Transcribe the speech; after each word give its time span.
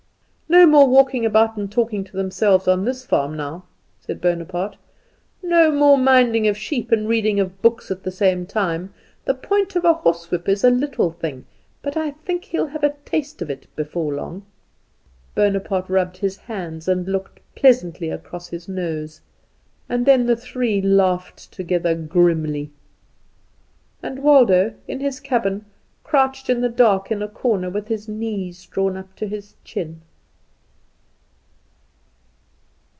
"No 0.49 0.65
more 0.67 0.87
walking 0.89 1.25
about 1.25 1.55
and 1.55 1.71
talking 1.71 2.03
to 2.03 2.17
themselves 2.17 2.67
on 2.67 2.83
this 2.83 3.05
farm 3.05 3.37
now," 3.37 3.63
said 4.01 4.19
Bonaparte; 4.19 4.75
"no 5.41 5.71
more 5.71 5.97
minding 5.97 6.45
of 6.45 6.57
sheep 6.57 6.91
and 6.91 7.07
reading 7.07 7.39
of 7.39 7.61
books 7.61 7.89
at 7.89 8.03
the 8.03 8.11
same 8.11 8.45
time. 8.45 8.93
The 9.23 9.33
point 9.33 9.77
of 9.77 9.85
a 9.85 9.93
horsewhip 9.93 10.49
is 10.49 10.65
a 10.65 10.69
little 10.69 11.09
thing, 11.11 11.45
but 11.81 11.95
I 11.95 12.11
think 12.11 12.43
he'll 12.43 12.67
have 12.67 12.83
a 12.83 12.95
taste 13.05 13.41
of 13.41 13.49
it 13.49 13.65
before 13.77 14.13
long." 14.13 14.43
Bonaparte 15.35 15.89
rubbed 15.89 16.17
his 16.17 16.35
hands 16.35 16.89
and 16.89 17.07
looked 17.07 17.39
pleasantly 17.55 18.09
across 18.09 18.49
his 18.49 18.67
nose; 18.67 19.21
and 19.87 20.05
then 20.05 20.25
the 20.25 20.35
three 20.35 20.81
laughed 20.81 21.53
together 21.53 21.95
grimly. 21.95 22.71
And 24.03 24.19
Waldo 24.19 24.73
in 24.85 24.99
his 24.99 25.21
cabin 25.21 25.65
crouched 26.03 26.49
in 26.49 26.59
the 26.59 26.69
dark 26.69 27.09
in 27.09 27.21
a 27.21 27.29
corner, 27.29 27.69
with 27.69 27.87
his 27.87 28.09
knees 28.09 28.65
drawn 28.65 28.97
up 28.97 29.15
to 29.15 29.27
his 29.27 29.55
chin. 29.63 30.01